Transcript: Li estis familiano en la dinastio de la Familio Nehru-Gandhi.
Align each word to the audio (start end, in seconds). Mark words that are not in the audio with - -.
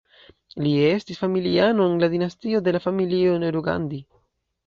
Li 0.67 0.69
estis 0.85 1.19
familiano 1.23 1.85
en 1.91 2.01
la 2.03 2.09
dinastio 2.15 2.63
de 2.69 2.75
la 2.77 2.83
Familio 2.87 3.37
Nehru-Gandhi. 3.45 4.01